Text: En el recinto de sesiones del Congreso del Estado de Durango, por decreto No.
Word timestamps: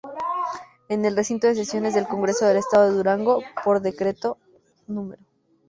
En 0.89 1.05
el 1.05 1.15
recinto 1.15 1.45
de 1.45 1.53
sesiones 1.53 1.93
del 1.93 2.07
Congreso 2.07 2.47
del 2.47 2.57
Estado 2.57 2.85
de 2.89 2.97
Durango, 2.97 3.43
por 3.63 3.81
decreto 3.81 4.39
No. 4.87 5.11